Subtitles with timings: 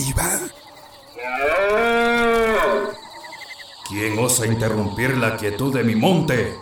[0.00, 0.40] Ahí va.
[3.86, 6.56] ¿Quién osa interrumpir la quietud de mi monte?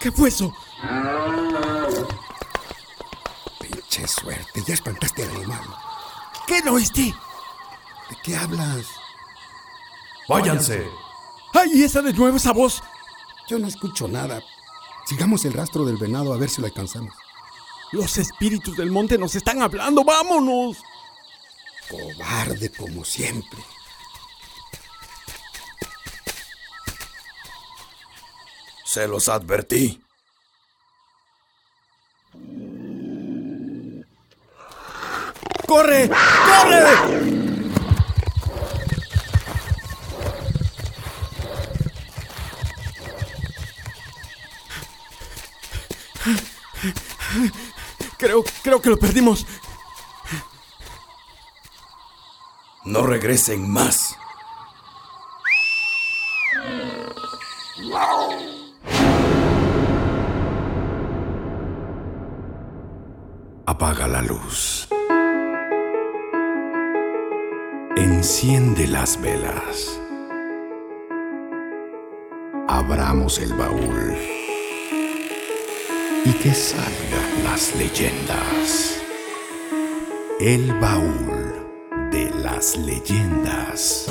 [0.00, 0.50] ¿Qué fue eso?
[3.60, 5.60] Pinche suerte, ya espantaste al animal.
[6.46, 7.02] ¿Qué no oíste?
[7.02, 8.86] ¿De qué hablas?
[10.26, 10.88] Váyanse.
[11.52, 12.82] ¡Ay, esa de nuevo, esa voz!
[13.46, 14.40] Yo no escucho nada.
[15.04, 17.12] Sigamos el rastro del venado a ver si lo alcanzamos.
[17.92, 20.78] Los espíritus del monte nos están hablando, vámonos.
[21.88, 23.60] Cobarde como siempre.
[28.84, 30.02] Se los advertí.
[35.66, 36.08] ¡Corre!
[36.08, 37.46] ¡Corre!
[48.16, 49.44] Creo, creo que lo perdimos.
[52.96, 54.16] No regresen más.
[63.66, 64.88] Apaga la luz.
[67.96, 70.00] Enciende las velas.
[72.66, 74.16] Abramos el baúl.
[76.24, 79.02] Y que salgan las leyendas.
[80.40, 81.55] El baúl
[82.56, 84.06] las leyendas.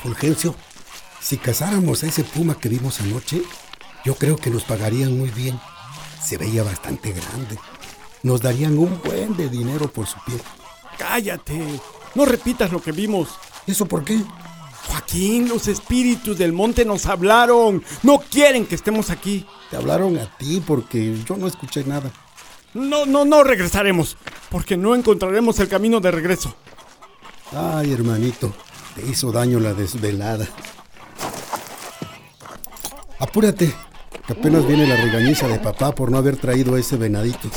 [0.00, 0.54] Fulgencio,
[1.20, 3.42] si cazáramos a ese puma que vimos anoche,
[4.04, 5.58] yo creo que nos pagarían muy bien.
[6.22, 7.58] Se veía bastante grande.
[8.22, 10.40] Nos darían un buen de dinero por su piel.
[10.98, 11.80] Cállate.
[12.14, 13.30] No repitas lo que vimos.
[13.66, 14.22] ¿Eso por qué?
[14.88, 17.82] Joaquín, los espíritus del monte nos hablaron.
[18.02, 19.46] No quieren que estemos aquí.
[19.70, 22.10] Te hablaron a ti porque yo no escuché nada.
[22.74, 24.16] No, no, no regresaremos.
[24.50, 26.54] Porque no encontraremos el camino de regreso.
[27.52, 28.52] Ay, hermanito,
[28.94, 30.46] te hizo daño la desvelada.
[33.18, 33.72] Apúrate,
[34.26, 37.48] que apenas viene la regañiza de papá por no haber traído ese venadito.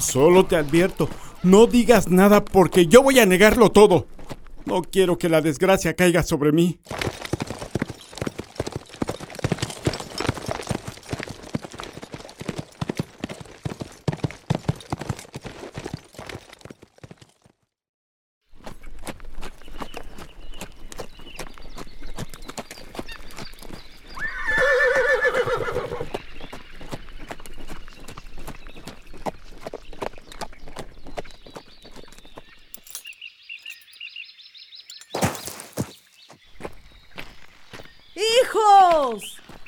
[0.00, 1.08] Solo te advierto,
[1.42, 4.06] no digas nada porque yo voy a negarlo todo.
[4.66, 6.78] No quiero que la desgracia caiga sobre mí.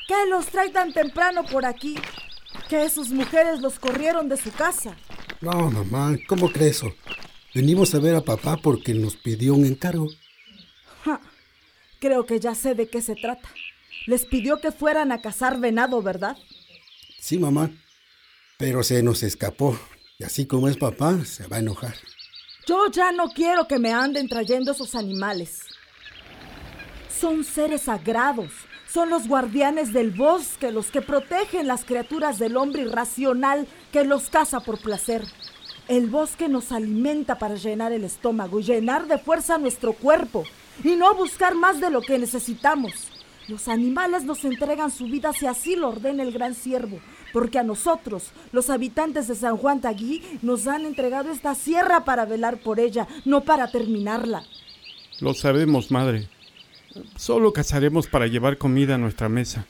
[0.08, 1.96] ¿Qué los trae tan temprano por aquí?
[2.68, 4.96] Que sus mujeres los corrieron de su casa.
[5.40, 6.92] No, mamá, ¿cómo crees eso?
[7.54, 10.08] Venimos a ver a papá porque nos pidió un encargo.
[11.04, 11.20] Ja,
[11.98, 13.48] creo que ya sé de qué se trata.
[14.06, 16.36] Les pidió que fueran a cazar venado, ¿verdad?
[17.20, 17.70] Sí, mamá.
[18.58, 19.78] Pero se nos escapó.
[20.18, 21.94] Y así como es papá, se va a enojar.
[22.66, 25.60] Yo ya no quiero que me anden trayendo esos animales.
[27.20, 28.52] Son seres sagrados.
[28.92, 34.28] Son los guardianes del bosque, los que protegen las criaturas del hombre irracional que los
[34.28, 35.24] caza por placer.
[35.88, 40.44] El bosque nos alimenta para llenar el estómago y llenar de fuerza nuestro cuerpo
[40.84, 42.92] y no buscar más de lo que necesitamos.
[43.48, 47.00] Los animales nos entregan su vida si así lo ordena el gran siervo,
[47.32, 52.26] porque a nosotros, los habitantes de San Juan Taguí, nos han entregado esta sierra para
[52.26, 54.44] velar por ella, no para terminarla.
[55.18, 56.28] Lo sabemos, madre.
[57.16, 59.66] Solo cazaremos para llevar comida a nuestra mesa.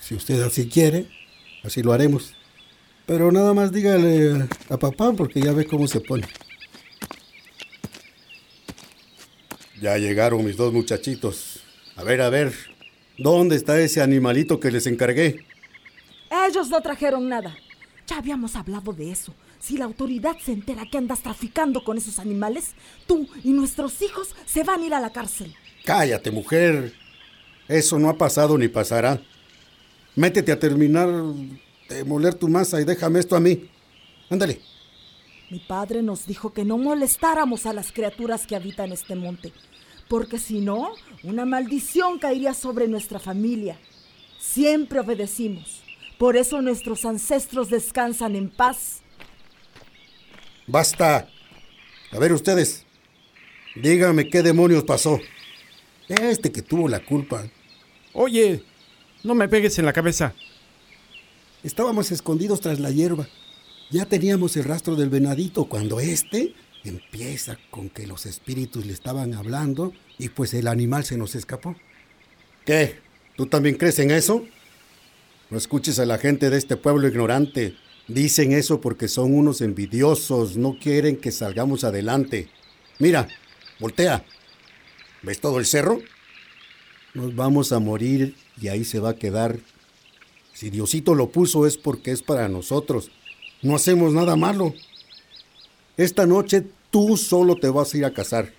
[0.00, 1.06] Si usted así quiere,
[1.62, 2.34] así lo haremos.
[3.06, 6.26] Pero nada más dígale a papá porque ya ve cómo se pone.
[9.80, 11.60] Ya llegaron mis dos muchachitos.
[11.96, 12.54] A ver, a ver,
[13.18, 15.44] ¿dónde está ese animalito que les encargué?
[16.48, 17.56] Ellos no trajeron nada.
[18.06, 19.34] Ya habíamos hablado de eso.
[19.58, 22.74] Si la autoridad se entera que andas traficando con esos animales,
[23.06, 25.54] tú y nuestros hijos se van a ir a la cárcel.
[25.84, 26.92] Cállate, mujer.
[27.68, 29.20] Eso no ha pasado ni pasará.
[30.14, 31.08] Métete a terminar
[31.88, 33.68] de moler tu masa y déjame esto a mí.
[34.30, 34.60] Ándale.
[35.50, 39.52] Mi padre nos dijo que no molestáramos a las criaturas que habitan este monte,
[40.08, 40.92] porque si no,
[41.24, 43.78] una maldición caería sobre nuestra familia.
[44.38, 45.82] Siempre obedecimos.
[46.18, 49.02] Por eso nuestros ancestros descansan en paz.
[50.66, 51.28] Basta.
[52.12, 52.86] A ver ustedes.
[53.74, 55.18] Dígame qué demonios pasó.
[56.08, 57.44] Este que tuvo la culpa.
[58.12, 58.62] Oye,
[59.22, 60.34] no me pegues en la cabeza.
[61.62, 63.28] Estábamos escondidos tras la hierba.
[63.90, 66.54] Ya teníamos el rastro del venadito cuando este
[66.84, 71.76] empieza con que los espíritus le estaban hablando y pues el animal se nos escapó.
[72.64, 72.98] ¿Qué?
[73.36, 74.44] ¿Tú también crees en eso?
[75.50, 77.76] No escuches a la gente de este pueblo ignorante.
[78.08, 82.48] Dicen eso porque son unos envidiosos, no quieren que salgamos adelante.
[82.98, 83.28] Mira,
[83.78, 84.24] voltea.
[85.22, 86.00] ¿Ves todo el cerro?
[87.14, 89.58] Nos vamos a morir y ahí se va a quedar.
[90.52, 93.10] Si Diosito lo puso es porque es para nosotros.
[93.62, 94.74] No hacemos nada malo.
[95.96, 98.52] Esta noche tú solo te vas a ir a cazar.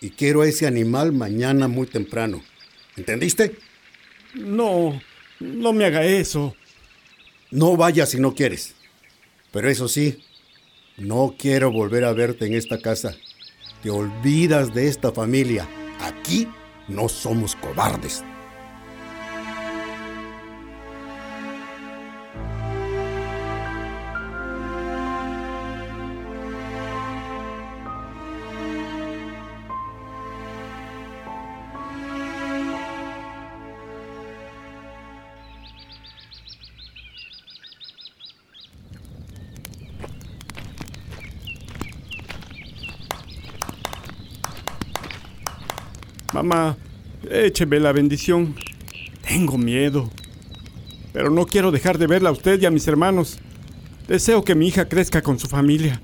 [0.00, 2.42] Y quiero a ese animal mañana muy temprano.
[2.96, 3.56] ¿Entendiste?
[4.34, 5.00] No,
[5.40, 6.54] no me haga eso.
[7.50, 8.74] No vayas si no quieres.
[9.52, 10.24] Pero eso sí,
[10.96, 13.14] no quiero volver a verte en esta casa.
[13.82, 15.68] Te olvidas de esta familia.
[16.00, 16.48] Aquí
[16.88, 18.24] no somos cobardes.
[46.42, 46.76] Mamá,
[47.30, 48.56] écheme la bendición.
[49.28, 50.10] Tengo miedo.
[51.12, 53.38] Pero no quiero dejar de verla a usted y a mis hermanos.
[54.08, 56.02] Deseo que mi hija crezca con su familia.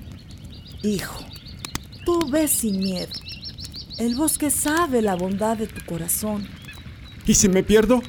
[0.84, 1.18] Hijo,
[2.04, 3.10] tú ves sin miedo.
[3.98, 6.46] El bosque sabe la bondad de tu corazón.
[7.26, 8.00] ¿Y si me pierdo?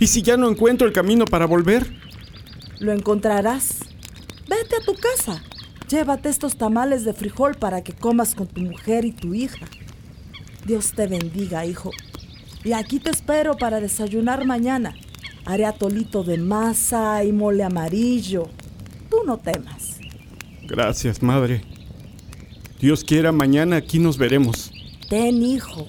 [0.00, 1.94] ¿Y si ya no encuentro el camino para volver?
[2.80, 3.78] Lo encontrarás.
[4.48, 5.44] Vete a tu casa.
[5.88, 9.68] Llévate estos tamales de frijol para que comas con tu mujer y tu hija.
[10.66, 11.90] Dios te bendiga, hijo.
[12.64, 14.94] Y aquí te espero para desayunar mañana.
[15.44, 18.48] Haré atolito de masa y mole amarillo.
[19.08, 19.98] Tú no temas.
[20.66, 21.62] Gracias, madre.
[22.78, 24.70] Dios quiera, mañana aquí nos veremos.
[25.08, 25.86] Ten, hijo.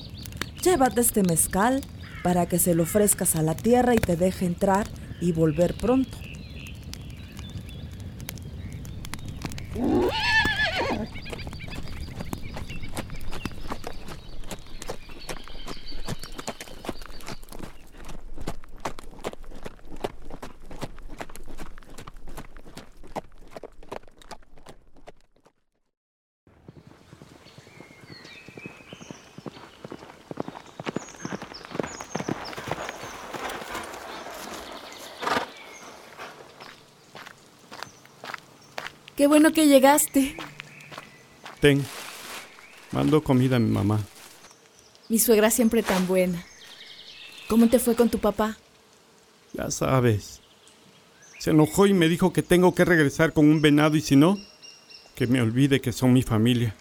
[0.64, 1.82] Llévate este mezcal
[2.24, 4.88] para que se lo ofrezcas a la tierra y te deje entrar
[5.20, 6.18] y volver pronto.
[39.22, 40.36] Qué bueno que llegaste.
[41.60, 41.86] Ten.
[42.92, 44.00] Mando comida a mi mamá.
[45.10, 46.44] Mi suegra siempre tan buena.
[47.48, 48.58] ¿Cómo te fue con tu papá?
[49.54, 50.42] Ya sabes.
[51.38, 54.40] Se enojó y me dijo que tengo que regresar con un venado y si no,
[55.14, 56.76] que me olvide que son mi familia.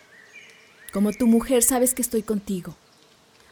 [0.94, 2.74] Como tu mujer sabes que estoy contigo.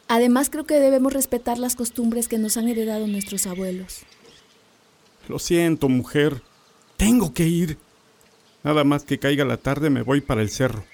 [0.07, 3.99] Además creo que debemos respetar las costumbres que nos han heredado nuestros abuelos.
[5.27, 6.41] Lo siento, mujer.
[6.97, 7.77] Tengo que ir.
[8.69, 10.85] Nada más que caiga la tarde me voy para el cerro.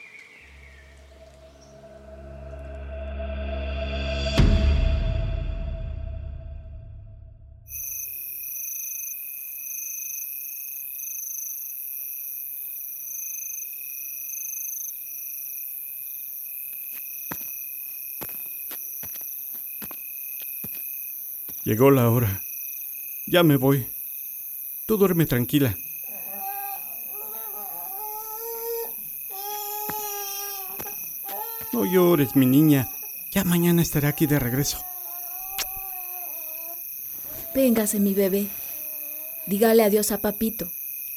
[21.65, 22.41] Llegó la hora.
[23.25, 23.86] Ya me voy.
[24.86, 25.75] Tú duerme tranquila.
[31.96, 32.90] Llores, mi niña.
[33.32, 34.78] Ya mañana estaré aquí de regreso.
[37.54, 38.48] Véngase, mi bebé.
[39.48, 40.68] Dígale adiós a papito.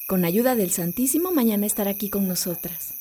[0.07, 2.98] Con ayuda del Santísimo, mañana estará aquí con nosotras.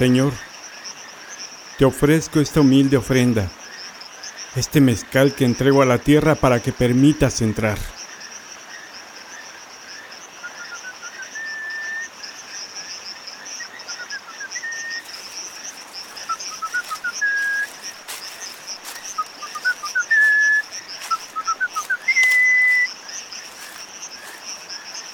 [0.00, 0.32] Señor,
[1.76, 3.50] te ofrezco esta humilde ofrenda,
[4.56, 7.76] este mezcal que entrego a la tierra para que permitas entrar.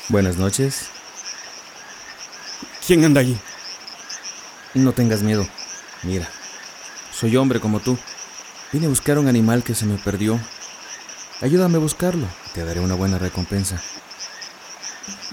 [0.08, 0.90] Buenas noches.
[2.86, 3.36] ¿Quién anda allí?
[4.76, 5.48] No tengas miedo.
[6.02, 6.28] Mira,
[7.10, 7.96] soy hombre como tú.
[8.72, 10.38] Vine a buscar un animal que se me perdió.
[11.40, 12.26] Ayúdame a buscarlo.
[12.52, 13.80] Te daré una buena recompensa.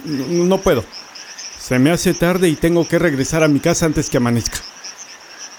[0.05, 0.85] No, no puedo.
[1.59, 4.59] Se me hace tarde y tengo que regresar a mi casa antes que amanezca.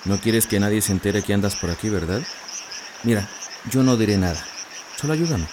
[0.07, 2.23] No quieres que nadie se entere que andas por aquí, ¿verdad?
[3.03, 3.29] Mira,
[3.71, 4.43] yo no diré nada.
[4.99, 5.47] Solo ayúdame.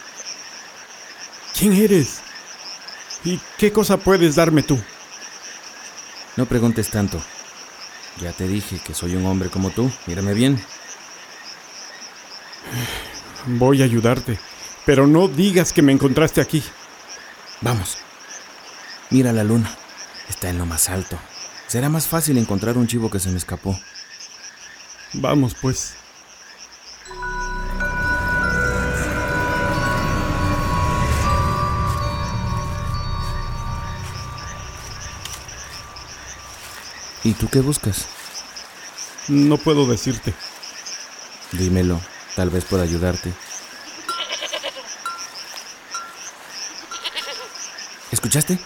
[1.58, 2.22] ¿Quién eres?
[3.26, 4.80] ¿Y qué cosa puedes darme tú?
[6.38, 7.22] No preguntes tanto.
[8.22, 9.92] Ya te dije que soy un hombre como tú.
[10.06, 10.64] Mírame bien.
[13.48, 14.40] Voy a ayudarte,
[14.86, 16.64] pero no digas que me encontraste aquí.
[17.62, 17.98] Vamos.
[19.10, 19.76] Mira la luna.
[20.30, 21.20] Está en lo más alto.
[21.68, 23.78] Será más fácil encontrar un chivo que se me escapó.
[25.14, 25.96] Vamos, pues.
[37.24, 38.06] ¿Y tú qué buscas?
[39.28, 40.34] No puedo decirte.
[41.52, 42.02] Dímelo.
[42.36, 43.34] Tal vez pueda ayudarte.
[48.12, 48.60] ¿Escuchaste?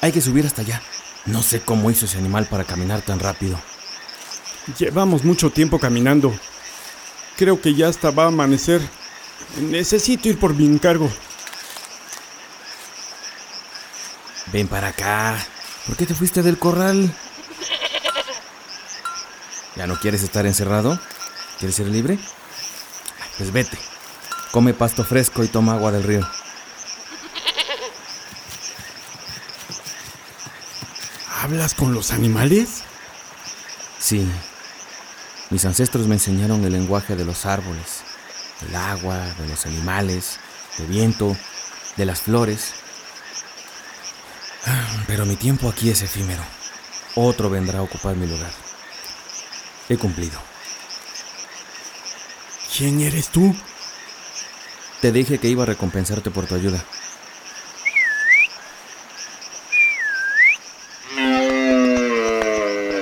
[0.00, 0.82] Hay que subir hasta allá.
[1.26, 3.60] No sé cómo hizo ese animal para caminar tan rápido.
[4.78, 6.32] Llevamos mucho tiempo caminando.
[7.36, 8.80] Creo que ya hasta va a amanecer.
[9.60, 11.10] Necesito ir por mi encargo.
[14.52, 15.38] Ven para acá.
[15.86, 17.12] ¿Por qué te fuiste del corral?
[19.76, 20.98] ¿Ya no quieres estar encerrado?
[21.58, 22.18] ¿Quieres ser libre?
[23.38, 23.78] Pues vete.
[24.50, 26.28] Come pasto fresco y toma agua del río.
[31.42, 32.82] ¿Hablas con los animales?
[33.98, 34.28] Sí.
[35.50, 38.02] Mis ancestros me enseñaron el lenguaje de los árboles,
[38.60, 40.38] del agua, de los animales,
[40.78, 41.36] del viento,
[41.96, 42.74] de las flores.
[45.06, 46.42] Pero mi tiempo aquí es efímero.
[47.14, 48.50] Otro vendrá a ocupar mi lugar.
[49.88, 50.38] He cumplido.
[52.76, 53.54] ¿Quién eres tú?
[55.00, 56.82] Te dije que iba a recompensarte por tu ayuda.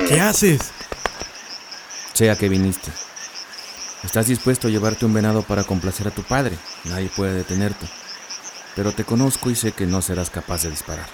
[0.08, 0.60] ¿Qué haces?
[2.14, 2.90] Sé a qué viniste.
[4.02, 6.58] Estás dispuesto a llevarte un venado para complacer a tu padre.
[6.84, 7.87] Nadie puede detenerte.
[8.75, 11.08] Pero te conozco y sé que no serás capaz de disparar.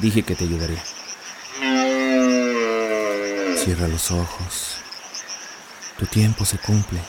[0.00, 0.82] Dije que te ayudaría.
[3.66, 4.76] Cierra los ojos.
[5.98, 7.00] Tu tiempo se cumple.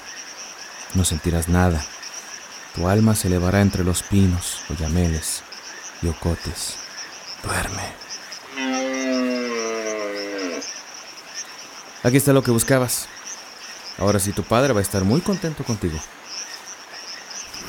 [0.95, 1.85] No sentirás nada.
[2.73, 5.43] Tu alma se elevará entre los pinos, oyameles
[6.01, 6.73] y ocotes.
[7.43, 7.83] Duerme.
[12.01, 13.07] Aquí está lo que buscabas.
[13.99, 15.99] Ahora sí tu padre va a estar muy contento contigo.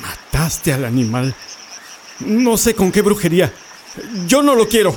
[0.01, 1.35] Mataste al animal.
[2.21, 3.53] No sé con qué brujería.
[4.25, 4.95] Yo no lo quiero.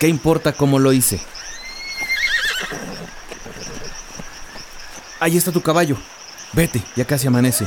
[0.00, 1.20] ¿Qué importa cómo lo hice?
[5.20, 5.96] Ahí está tu caballo.
[6.52, 7.66] Vete, ya casi amanece.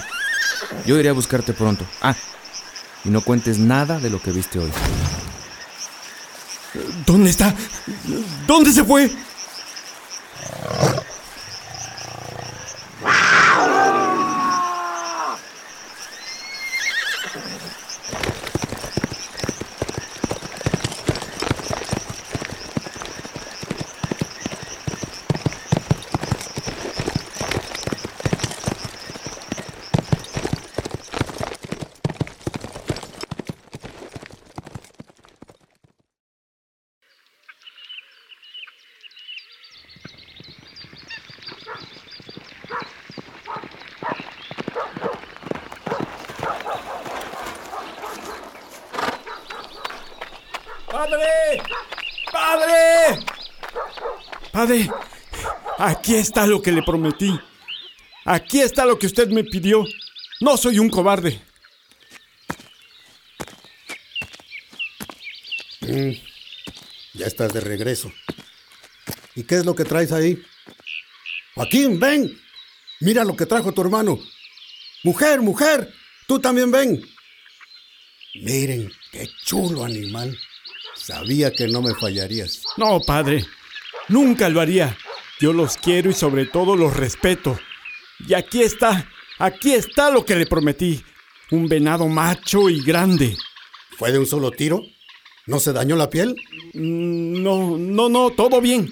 [0.86, 1.86] Yo iré a buscarte pronto.
[2.02, 2.16] Ah,
[3.04, 4.72] y no cuentes nada de lo que viste hoy.
[7.06, 7.54] ¿Dónde está?
[8.48, 9.12] ¿Dónde se fue?
[50.92, 51.64] ¡Padre!
[52.32, 53.26] ¡Padre!
[54.62, 54.92] Padre,
[55.80, 57.36] aquí está lo que le prometí.
[58.26, 59.84] Aquí está lo que usted me pidió.
[60.40, 61.42] No soy un cobarde.
[65.80, 66.12] Mm,
[67.16, 68.12] ya estás de regreso.
[69.36, 70.40] ¿Y qué es lo que traes ahí?
[71.56, 72.40] Joaquín, ven.
[73.00, 74.20] Mira lo que trajo tu hermano.
[75.04, 75.92] Mujer, mujer,
[76.28, 77.02] tú también ven.
[78.36, 80.38] Miren, qué chulo animal.
[80.94, 82.62] Sabía que no me fallarías.
[82.78, 83.44] No, padre.
[84.12, 84.96] Nunca lo haría.
[85.40, 87.60] Yo los quiero y sobre todo los respeto.
[88.28, 91.04] Y aquí está, aquí está lo que le prometí.
[91.50, 93.36] Un venado macho y grande.
[93.98, 94.84] ¿Fue de un solo tiro?
[95.48, 96.36] ¿No se dañó la piel?
[96.74, 98.92] Mm, No, no, no, todo bien.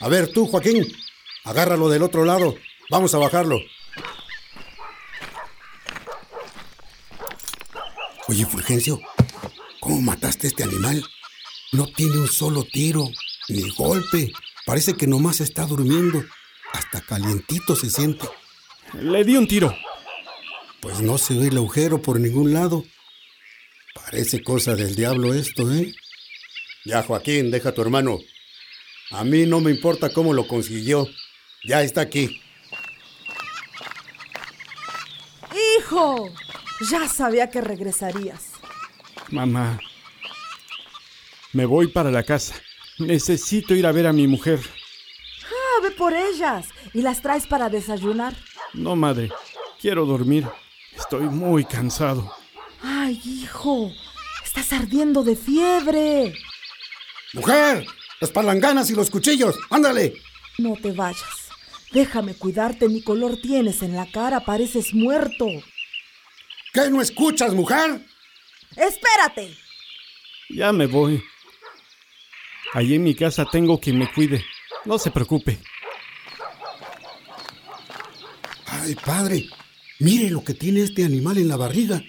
[0.00, 0.86] A ver, tú, Joaquín,
[1.44, 2.54] agárralo del otro lado.
[2.90, 3.58] Vamos a bajarlo.
[8.28, 9.00] Oye, Fulgencio,
[9.80, 11.02] ¿Cómo mataste a este animal?
[11.72, 13.08] No tiene un solo tiro,
[13.48, 14.32] ni golpe.
[14.66, 16.24] Parece que nomás está durmiendo.
[16.72, 18.28] Hasta calientito se siente.
[18.94, 19.74] Le di un tiro.
[20.80, 22.84] Pues no se ve el agujero por ningún lado.
[23.94, 25.94] Parece cosa del diablo esto, ¿eh?
[26.84, 28.18] Ya, Joaquín, deja a tu hermano.
[29.10, 31.06] A mí no me importa cómo lo consiguió.
[31.64, 32.40] Ya está aquí.
[35.78, 36.30] ¡Hijo!
[36.90, 38.52] Ya sabía que regresarías.
[39.30, 39.80] Mamá,
[41.52, 42.54] me voy para la casa.
[42.98, 44.60] Necesito ir a ver a mi mujer.
[45.44, 46.66] Ah, ve por ellas.
[46.92, 48.34] ¿Y las traes para desayunar?
[48.74, 49.30] No, madre.
[49.80, 50.46] Quiero dormir.
[50.96, 52.32] Estoy muy cansado.
[52.82, 53.92] Ay, hijo.
[54.44, 56.34] Estás ardiendo de fiebre.
[57.34, 57.86] ¡Mujer!
[58.20, 59.56] Las palanganas y los cuchillos.
[59.70, 60.14] ¡Ándale!
[60.58, 61.22] No te vayas.
[61.92, 62.88] Déjame cuidarte.
[62.88, 64.40] Mi color tienes en la cara.
[64.40, 65.46] Pareces muerto.
[66.72, 68.04] ¿Qué no escuchas, mujer?
[68.76, 69.56] ¡Espérate!
[70.50, 71.22] Ya me voy.
[72.74, 74.44] Allí en mi casa tengo quien me cuide.
[74.84, 75.58] No se preocupe.
[78.66, 79.46] Ay, padre,
[79.98, 82.02] mire lo que tiene este animal en la barriga.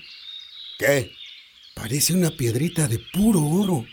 [0.78, 1.12] ¿Qué?
[1.74, 3.86] Parece una piedrita de puro oro.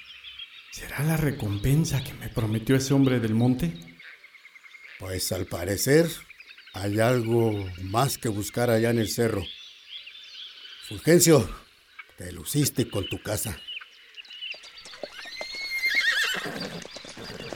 [0.73, 3.73] ¿Será la recompensa que me prometió ese hombre del monte?
[4.99, 6.06] Pues al parecer
[6.75, 9.44] hay algo más que buscar allá en el cerro.
[10.88, 11.49] Fulgencio,
[12.18, 13.58] te luciste con tu casa.
[16.47, 17.55] ハハハハ!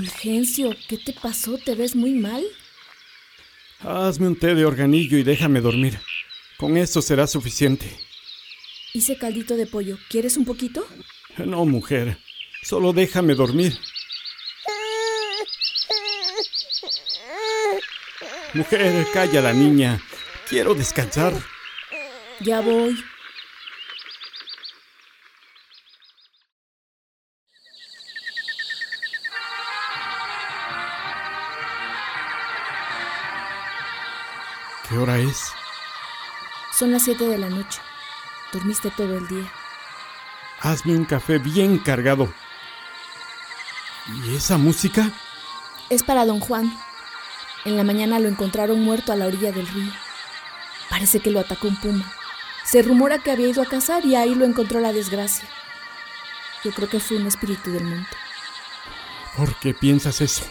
[0.00, 1.58] Fulgencio, ¿qué te pasó?
[1.58, 2.42] ¿Te ves muy mal?
[3.80, 6.00] Hazme un té de organillo y déjame dormir.
[6.56, 7.86] Con eso será suficiente.
[8.94, 9.98] Hice caldito de pollo.
[10.08, 10.86] ¿Quieres un poquito?
[11.36, 12.16] No, mujer.
[12.62, 13.76] Solo déjame dormir.
[18.54, 20.00] Mujer, calla la niña.
[20.48, 21.34] Quiero descansar.
[22.40, 22.96] Ya voy.
[36.80, 37.78] Son las 7 de la noche.
[38.54, 39.52] Dormiste todo el día.
[40.60, 42.32] Hazme un café bien cargado.
[44.24, 45.10] ¿Y esa música?
[45.90, 46.74] Es para don Juan.
[47.66, 49.92] En la mañana lo encontraron muerto a la orilla del río.
[50.88, 52.10] Parece que lo atacó un puma.
[52.64, 55.46] Se rumora que había ido a cazar y ahí lo encontró la desgracia.
[56.64, 58.16] Yo creo que fue un espíritu del monte.
[59.36, 60.46] ¿Por qué piensas eso?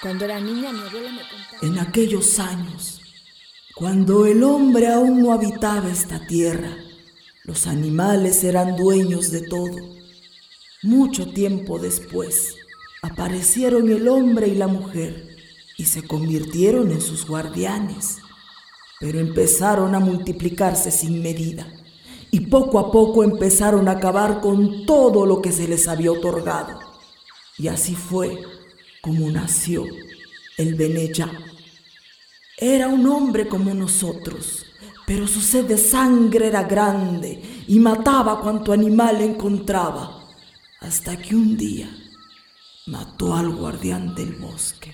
[0.00, 1.58] Cuando era niña mi abuela me contaba...
[1.60, 2.99] En aquellos años,
[3.74, 6.76] cuando el hombre aún no habitaba esta tierra,
[7.44, 9.76] los animales eran dueños de todo.
[10.82, 12.54] Mucho tiempo después,
[13.02, 15.36] aparecieron el hombre y la mujer
[15.78, 18.18] y se convirtieron en sus guardianes.
[18.98, 21.66] Pero empezaron a multiplicarse sin medida
[22.30, 26.78] y poco a poco empezaron a acabar con todo lo que se les había otorgado.
[27.56, 28.38] Y así fue
[29.00, 29.84] como nació
[30.58, 31.49] el Beneyá.
[32.62, 34.66] Era un hombre como nosotros,
[35.06, 40.28] pero su sed de sangre era grande y mataba cuanto animal encontraba,
[40.80, 41.88] hasta que un día
[42.86, 44.92] mató al guardián del bosque.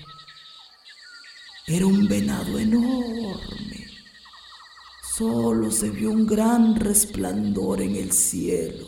[1.67, 3.87] Era un venado enorme.
[5.17, 8.87] Solo se vio un gran resplandor en el cielo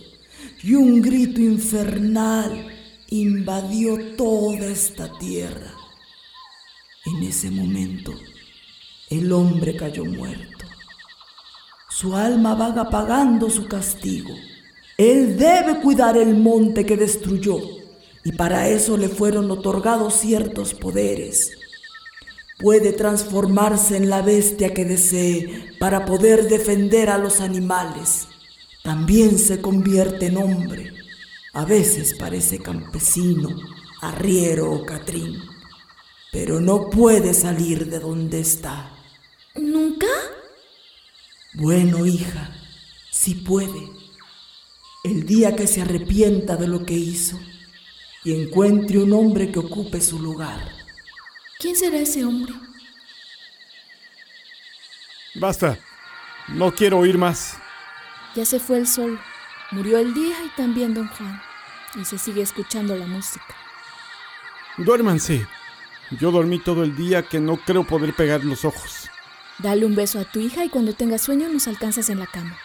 [0.63, 2.73] y un grito infernal
[3.09, 5.73] invadió toda esta tierra.
[7.05, 8.13] En ese momento,
[9.09, 10.65] el hombre cayó muerto.
[11.89, 14.29] Su alma vaga pagando su castigo.
[14.97, 17.57] Él debe cuidar el monte que destruyó
[18.23, 21.51] y para eso le fueron otorgados ciertos poderes.
[22.59, 28.27] Puede transformarse en la bestia que desee para poder defender a los animales.
[28.83, 30.93] También se convierte en hombre.
[31.53, 33.49] A veces parece campesino,
[34.01, 35.41] arriero o catrín,
[36.31, 38.98] pero no puede salir de donde está.
[39.55, 40.07] ¿Nunca?
[41.53, 42.51] Bueno, hija,
[43.11, 43.89] sí puede,
[45.29, 47.39] día que se arrepienta de lo que hizo
[48.23, 50.59] y encuentre un hombre que ocupe su lugar.
[51.59, 52.53] ¿Quién será ese hombre?
[55.35, 55.77] Basta.
[56.47, 57.57] No quiero oír más.
[58.35, 59.19] Ya se fue el sol,
[59.69, 61.39] murió el día y también don Juan.
[62.01, 63.55] Y se sigue escuchando la música.
[64.77, 65.47] Duérmanse.
[66.19, 69.11] Yo dormí todo el día que no creo poder pegar los ojos.
[69.61, 72.57] Dale un beso a tu hija y cuando tengas sueño nos alcanzas en la cama.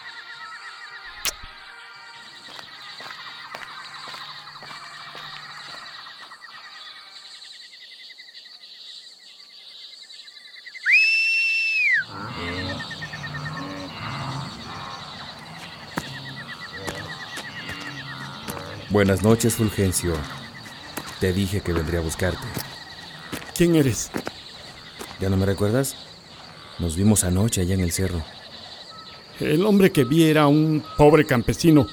[18.89, 20.13] Buenas noches, Fulgencio.
[21.19, 22.47] Te dije que vendría a buscarte.
[23.53, 24.09] ¿Quién eres?
[25.19, 25.97] ¿Ya no me recuerdas?
[26.79, 28.21] Nos vimos anoche allá en el cerro.
[29.39, 31.87] El hombre que vi era un pobre campesino.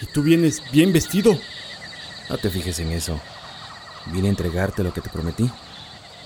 [0.00, 1.38] ¿Y tú vienes bien vestido?
[2.28, 3.20] No te fijes en eso.
[4.06, 5.50] Vine a entregarte lo que te prometí.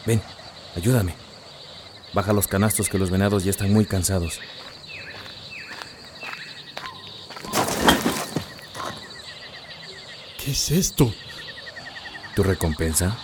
[0.06, 0.20] Ven,
[0.76, 1.14] ayúdame.
[2.12, 4.40] Baja los canastos que los venados ya están muy cansados.
[10.42, 11.12] ¿Qué es esto?
[12.34, 13.16] ¿Tu recompensa?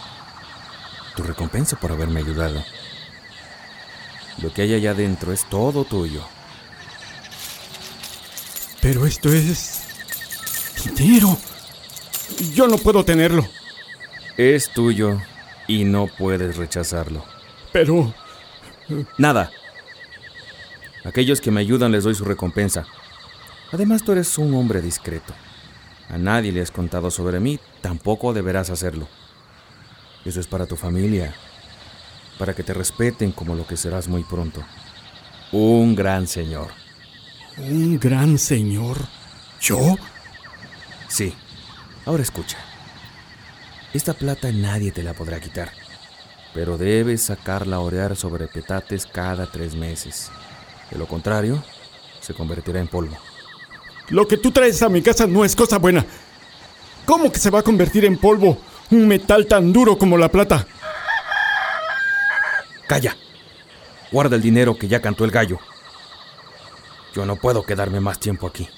[1.17, 2.63] Tu recompensa por haberme ayudado.
[4.43, 6.23] Lo que hay allá adentro es todo tuyo.
[8.83, 9.83] Pero esto es...
[10.97, 11.37] dinero.
[12.55, 13.47] Yo no puedo tenerlo.
[14.37, 15.21] Es tuyo
[15.67, 17.25] y no puedes rechazarlo.
[17.73, 18.15] Pero...
[19.19, 19.51] Nada.
[21.05, 22.87] Aquellos que me ayudan les doy su recompensa.
[23.73, 25.35] Además tú eres un hombre discreto.
[26.09, 29.09] A nadie le has contado sobre mí, tampoco deberás hacerlo.
[30.25, 31.35] Eso es para tu familia,
[32.39, 34.63] para que te respeten como lo que serás muy pronto.
[35.53, 36.69] Un gran señor.
[37.59, 38.99] ¿Un gran señor?
[39.61, 39.97] ¿Yo?
[41.09, 41.35] Sí.
[42.05, 42.59] Ahora escucha.
[43.93, 45.73] Esta plata nadie te la podrá quitar,
[46.53, 50.31] pero debes sacarla a orear sobre petates cada tres meses.
[50.91, 51.63] De lo contrario,
[52.21, 53.17] se convertirá en polvo.
[54.11, 56.05] Lo que tú traes a mi casa no es cosa buena.
[57.07, 58.59] ¿Cómo que se va a convertir en polvo
[58.91, 60.67] un metal tan duro como la plata?
[62.87, 63.17] Calla.
[64.13, 65.59] Guarda el dinero que ya cantó el gallo.
[67.15, 68.69] Yo no puedo quedarme más tiempo aquí.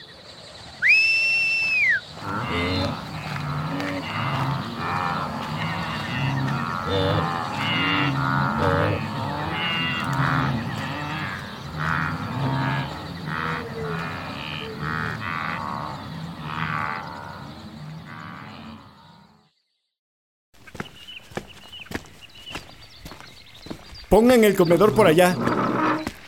[24.19, 25.37] Pongan el comedor por allá.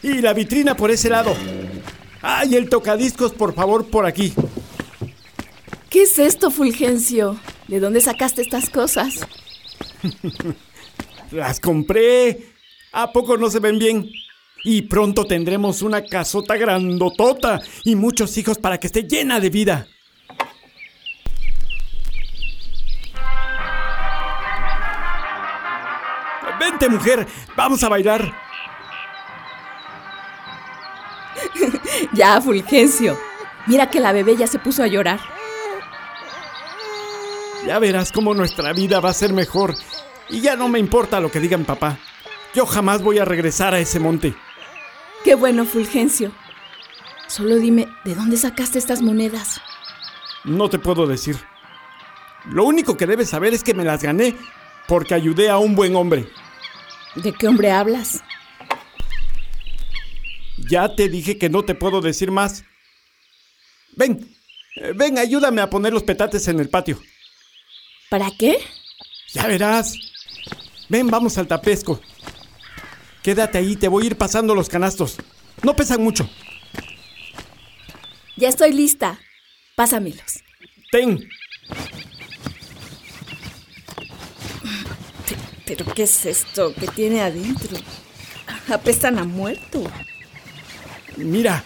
[0.00, 1.34] Y la vitrina por ese lado.
[2.22, 4.32] ¡Ay, el tocadiscos, por favor, por aquí!
[5.88, 7.40] ¿Qué es esto, Fulgencio?
[7.66, 9.26] ¿De dónde sacaste estas cosas?
[11.32, 12.52] Las compré.
[12.92, 14.08] ¿A poco no se ven bien?
[14.62, 19.88] Y pronto tendremos una casota grandotota y muchos hijos para que esté llena de vida.
[26.80, 28.32] Vente, mujer, vamos a bailar.
[32.14, 33.18] ya, Fulgencio.
[33.66, 35.20] Mira que la bebé ya se puso a llorar.
[37.66, 39.74] Ya verás cómo nuestra vida va a ser mejor.
[40.30, 41.98] Y ya no me importa lo que digan papá.
[42.54, 44.34] Yo jamás voy a regresar a ese monte.
[45.22, 46.32] Qué bueno, Fulgencio.
[47.26, 49.60] Solo dime, ¿de dónde sacaste estas monedas?
[50.44, 51.36] No te puedo decir.
[52.46, 54.34] Lo único que debes saber es que me las gané
[54.88, 56.26] porque ayudé a un buen hombre.
[57.16, 58.22] ¿De qué hombre hablas?
[60.56, 62.64] Ya te dije que no te puedo decir más.
[63.96, 64.34] Ven,
[64.76, 67.00] eh, ven, ayúdame a poner los petates en el patio.
[68.08, 68.58] ¿Para qué?
[69.32, 69.94] Ya verás.
[70.88, 72.00] Ven, vamos al tapesco.
[73.22, 75.16] Quédate ahí, te voy a ir pasando los canastos.
[75.62, 76.28] No pesan mucho.
[78.36, 79.18] Ya estoy lista.
[79.76, 80.42] Pásamelos.
[80.90, 81.28] Ten.
[85.70, 87.78] ¿Pero qué es esto que tiene adentro?
[88.68, 89.84] Apestan a muerto.
[91.16, 91.62] Mira.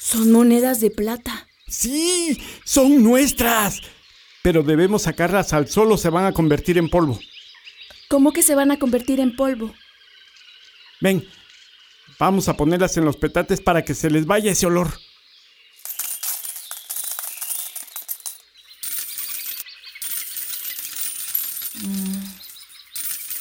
[0.00, 1.46] Son monedas de plata.
[1.68, 3.82] Sí, son nuestras.
[4.42, 7.20] Pero debemos sacarlas al sol o se van a convertir en polvo.
[8.08, 9.74] ¿Cómo que se van a convertir en polvo?
[11.02, 11.28] Ven,
[12.18, 14.90] vamos a ponerlas en los petates para que se les vaya ese olor.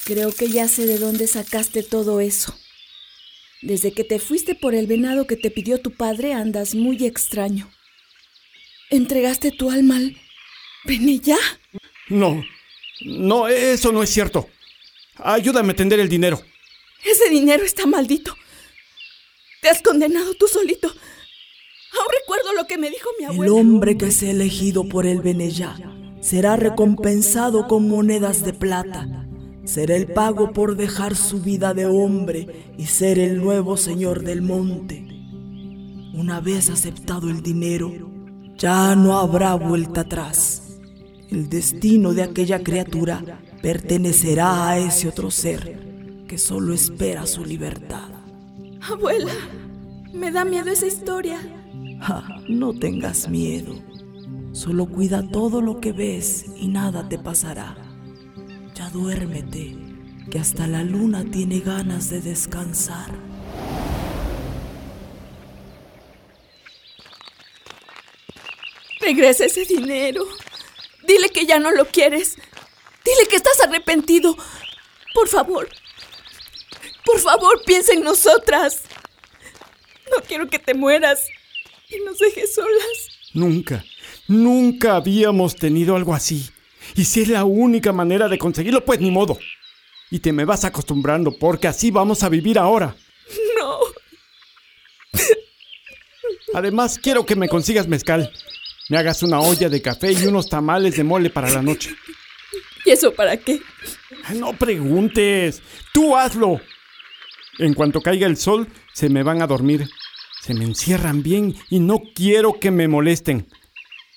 [0.10, 2.58] Creo que ya sé de dónde sacaste todo eso.
[3.62, 7.70] Desde que te fuiste por el venado que te pidió tu padre andas muy extraño.
[8.90, 10.18] ¿Entregaste tu alma al
[10.84, 11.38] Benella?
[12.08, 12.44] No,
[13.06, 14.50] no, eso no es cierto.
[15.18, 16.42] Ayúdame a tender el dinero.
[17.06, 18.36] Ese dinero está maldito.
[19.62, 20.88] Te has condenado tú solito.
[20.88, 23.44] Aún recuerdo lo que me dijo mi abuela.
[23.44, 25.78] El hombre que sea elegido por el Benellá
[26.20, 29.28] será recompensado con monedas de plata.
[29.70, 34.42] Será el pago por dejar su vida de hombre y ser el nuevo señor del
[34.42, 35.06] monte.
[36.16, 37.92] Una vez aceptado el dinero,
[38.58, 40.80] ya no habrá vuelta atrás.
[41.30, 43.24] El destino de aquella criatura
[43.62, 48.10] pertenecerá a ese otro ser que solo espera su libertad.
[48.82, 49.34] Abuela,
[50.12, 51.38] me da miedo esa historia.
[52.50, 53.76] no tengas miedo.
[54.52, 57.89] Solo cuida todo lo que ves y nada te pasará.
[58.90, 59.76] Ya duérmete,
[60.32, 63.12] que hasta la luna tiene ganas de descansar.
[69.00, 70.26] Regresa ese dinero.
[71.08, 72.36] Dile que ya no lo quieres.
[73.06, 74.36] Dile que estás arrepentido.
[75.14, 75.70] Por favor.
[77.06, 78.84] Por favor, piensa en nosotras.
[80.10, 81.28] No quiero que te mueras
[81.90, 83.32] y nos dejes solas.
[83.34, 83.84] Nunca,
[84.28, 86.50] nunca habíamos tenido algo así.
[86.96, 89.38] Y si es la única manera de conseguirlo, pues ni modo.
[90.12, 92.96] Y te me vas acostumbrando, porque así vamos a vivir ahora.
[93.58, 93.80] No.
[96.54, 98.32] Además, quiero que me consigas mezcal.
[98.90, 101.96] Me hagas una olla de café y unos tamales de mole para la noche.
[102.86, 103.62] ¿Y eso para qué?
[104.36, 105.62] No preguntes.
[105.94, 106.60] Tú hazlo.
[107.60, 109.88] En cuanto caiga el sol, se me van a dormir.
[110.42, 113.48] Se me encierran bien y no quiero que me molesten.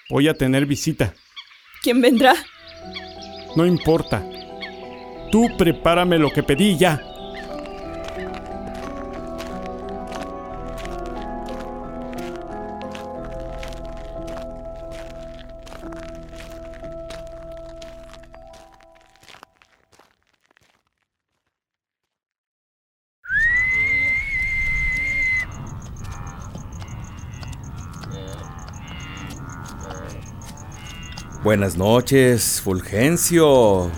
[0.09, 1.15] Voy a tener visita.
[1.83, 2.35] ¿Quién vendrá?
[3.57, 4.23] No importa.
[5.31, 7.01] Tú prepárame lo que pedí ya.
[31.45, 33.91] Buenas noches, Fulgencio.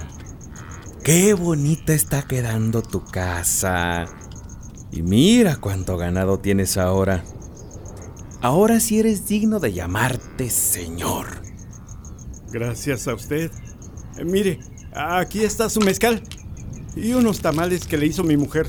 [1.03, 4.07] Qué bonita está quedando tu casa.
[4.91, 7.23] Y mira cuánto ganado tienes ahora.
[8.41, 11.27] Ahora sí eres digno de llamarte señor.
[12.51, 13.51] Gracias a usted.
[14.17, 14.61] Eh, mire,
[14.95, 16.23] aquí está su mezcal
[16.97, 18.69] y unos tamales que le hizo mi mujer.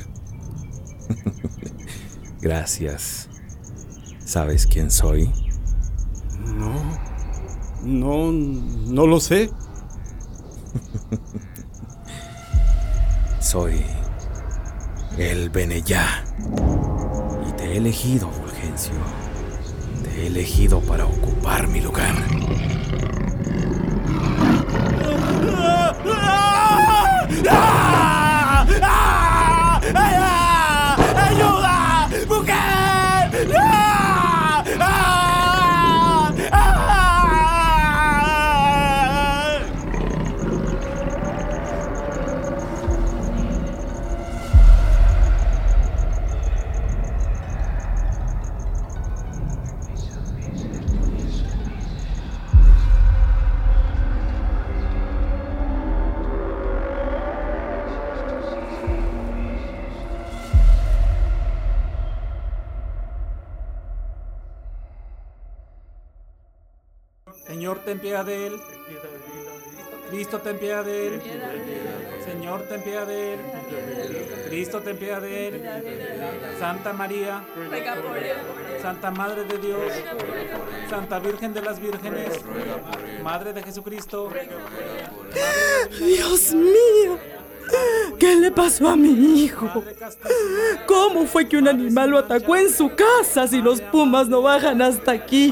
[2.41, 3.29] Gracias.
[4.25, 5.31] ¿Sabes quién soy?
[7.85, 7.85] No.
[7.85, 9.49] No, no lo sé.
[13.39, 13.85] Soy
[15.19, 16.23] el Benellá.
[17.47, 18.95] Y te he elegido, Fulgencio.
[20.03, 22.15] Te he elegido para ocupar mi lugar.
[27.29, 27.81] ¡Ayuda!
[67.85, 68.53] ten piedad de él.
[70.09, 71.21] Cristo, ten piedad de él.
[72.25, 73.39] Señor, ten piedad de él.
[74.49, 75.69] Cristo, ten piedad de él.
[76.59, 77.43] Santa María,
[78.81, 79.93] Santa Madre de Dios,
[80.89, 82.29] Santa Virgen de las Vírgenes,
[83.23, 84.31] Madre de Jesucristo.
[85.99, 87.19] Dios mío.
[88.19, 89.67] ¿Qué le pasó a mi hijo?
[90.85, 94.81] ¿Cómo fue que un animal lo atacó en su casa si los pumas no bajan
[94.83, 95.51] hasta aquí?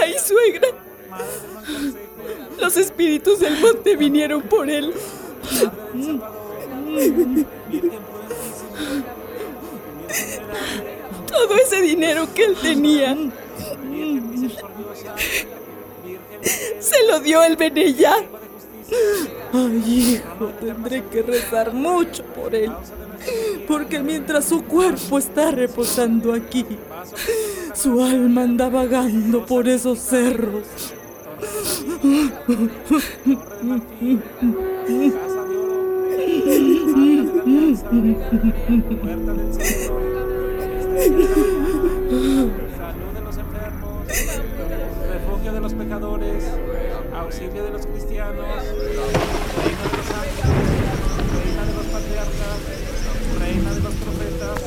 [0.00, 0.85] ¡Ay, suegra!
[2.60, 4.92] Los espíritus del monte vinieron por él.
[11.28, 13.16] Todo ese dinero que él tenía
[16.80, 18.16] se lo dio el Benella.
[19.52, 22.72] Ay, hijo, tendré que rezar mucho por él.
[23.66, 26.64] Porque mientras su cuerpo está reposando aquí,
[27.74, 30.64] su alma anda vagando por esos cerros.
[45.12, 46.44] Refugio de los pecadores,
[47.12, 50.66] auxilio de los cristianos, reina de los ángeles,
[51.34, 52.58] reina de los patriarcas,
[53.40, 54.62] reina de los profetas,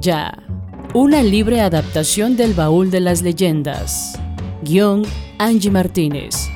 [0.00, 0.32] Beneyá,
[0.94, 4.18] una libre adaptación del baúl de las leyendas.
[4.62, 5.02] Guión
[5.38, 6.48] Angie Martínez.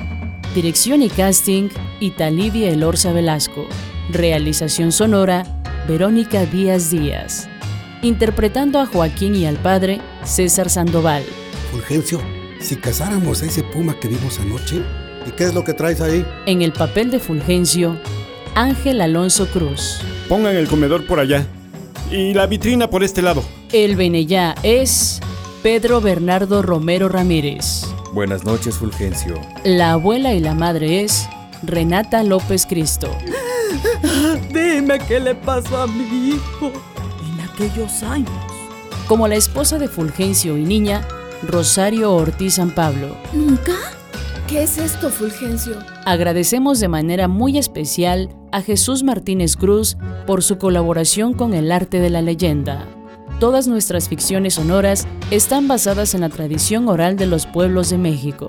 [0.55, 3.67] Dirección y casting Italidia Elorza Velasco.
[4.09, 5.43] Realización sonora
[5.87, 7.47] Verónica Díaz Díaz.
[8.01, 11.23] Interpretando a Joaquín y al padre César Sandoval.
[11.71, 12.19] Fulgencio,
[12.59, 14.81] si cazáramos a ese puma que vimos anoche,
[15.27, 16.25] ¿y qué es lo que traes ahí?
[16.47, 17.95] En el papel de Fulgencio,
[18.55, 19.99] Ángel Alonso Cruz.
[20.27, 21.45] Pongan el comedor por allá.
[22.15, 23.43] Y la vitrina por este lado.
[23.73, 25.19] El Beneyá es
[25.61, 27.83] Pedro Bernardo Romero Ramírez.
[28.13, 29.35] Buenas noches, Fulgencio.
[29.65, 31.27] La abuela y la madre es
[31.61, 33.09] Renata López Cristo.
[34.49, 36.71] Dime qué le pasó a mi hijo
[37.27, 38.31] en aquellos años.
[39.07, 41.05] Como la esposa de Fulgencio y niña,
[41.43, 43.17] Rosario Ortiz San Pablo.
[43.33, 43.73] ¿Nunca?
[44.47, 45.79] ¿Qué es esto, Fulgencio?
[46.05, 51.99] Agradecemos de manera muy especial a Jesús Martínez Cruz por su colaboración con el arte
[51.99, 52.87] de la leyenda.
[53.39, 58.45] Todas nuestras ficciones sonoras están basadas en la tradición oral de los pueblos de México.